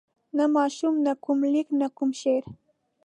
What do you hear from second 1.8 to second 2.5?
کوم شعر.